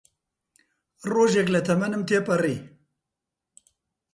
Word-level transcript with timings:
ڕۆژێک 1.11 1.47
لە 1.55 1.61
تەمەنم 1.67 2.01
تێپەڕی 2.09 2.57